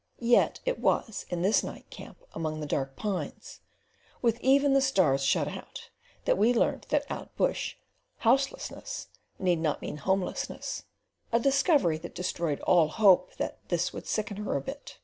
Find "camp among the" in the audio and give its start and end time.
1.91-2.65